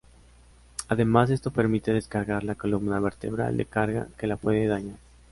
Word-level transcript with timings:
Además, 0.87 1.29
esto 1.29 1.51
permite 1.51 1.93
descargar 1.93 2.43
la 2.43 2.55
columna 2.55 2.99
vertebral 2.99 3.55
de 3.55 3.65
carga 3.65 4.07
que 4.17 4.25
la 4.25 4.35
puede 4.35 4.65
dañar. 4.65 4.97